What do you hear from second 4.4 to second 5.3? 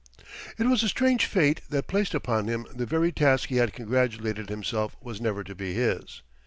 himself was